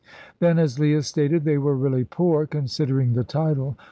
[0.39, 3.77] Then, as Leah stated, they were really poor, considering the title.